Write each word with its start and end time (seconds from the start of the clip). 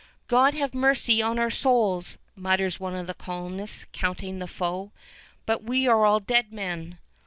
"God 0.27 0.55
have 0.55 0.73
mercy 0.73 1.21
on 1.21 1.37
our 1.37 1.51
souls!" 1.51 2.17
mutters 2.35 2.79
one 2.79 2.95
of 2.95 3.05
the 3.05 3.13
colonists, 3.13 3.85
counting 3.91 4.39
the 4.39 4.47
foe; 4.47 4.91
"but 5.45 5.61
we 5.63 5.87
are 5.87 6.07
all 6.07 6.19
dead 6.19 6.51
men." 6.51 6.97